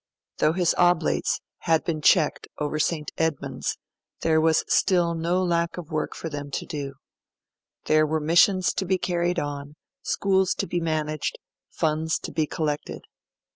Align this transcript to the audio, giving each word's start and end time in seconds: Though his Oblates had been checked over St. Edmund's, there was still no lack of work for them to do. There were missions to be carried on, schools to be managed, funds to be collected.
Though 0.39 0.53
his 0.53 0.73
Oblates 0.79 1.41
had 1.59 1.83
been 1.83 2.01
checked 2.01 2.47
over 2.57 2.79
St. 2.79 3.11
Edmund's, 3.19 3.77
there 4.21 4.41
was 4.41 4.63
still 4.67 5.13
no 5.13 5.43
lack 5.43 5.77
of 5.77 5.91
work 5.91 6.15
for 6.15 6.27
them 6.27 6.49
to 6.49 6.65
do. 6.65 6.95
There 7.85 8.07
were 8.07 8.19
missions 8.19 8.73
to 8.73 8.85
be 8.85 8.97
carried 8.97 9.37
on, 9.37 9.75
schools 10.01 10.55
to 10.55 10.65
be 10.65 10.79
managed, 10.79 11.37
funds 11.69 12.17
to 12.21 12.31
be 12.31 12.47
collected. 12.47 13.03